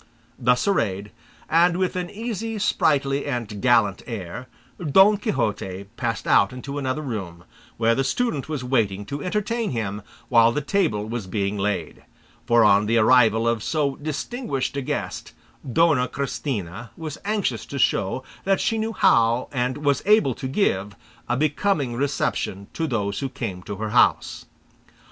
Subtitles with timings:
[0.39, 1.11] Thus arrayed,
[1.47, 4.47] and with an easy, sprightly, and gallant air,
[4.83, 7.43] Don Quixote passed out into another room,
[7.77, 12.01] where the student was waiting to entertain him while the table was being laid;
[12.47, 15.33] for on the arrival of so distinguished a guest,
[15.71, 20.95] Dona Christina was anxious to show that she knew how and was able to give
[21.29, 24.45] a becoming reception to those who came to her house.